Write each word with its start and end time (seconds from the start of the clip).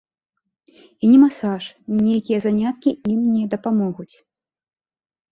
І 0.75 1.05
ні 1.11 1.17
масаж, 1.23 1.67
ні 1.93 1.97
нейкія 2.07 2.39
заняткі 2.45 2.89
ім 3.11 3.19
не 3.35 3.43
дапамогуць. 3.53 4.15